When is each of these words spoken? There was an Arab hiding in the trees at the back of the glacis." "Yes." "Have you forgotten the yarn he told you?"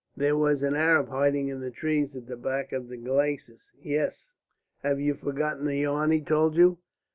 There 0.17 0.35
was 0.35 0.63
an 0.63 0.73
Arab 0.75 1.09
hiding 1.09 1.49
in 1.49 1.59
the 1.59 1.69
trees 1.69 2.15
at 2.15 2.25
the 2.25 2.35
back 2.35 2.71
of 2.71 2.87
the 2.89 2.97
glacis." 2.97 3.71
"Yes." 3.83 4.25
"Have 4.81 4.99
you 4.99 5.13
forgotten 5.13 5.65
the 5.67 5.77
yarn 5.77 6.09
he 6.09 6.21
told 6.21 6.55
you?" 6.57 6.79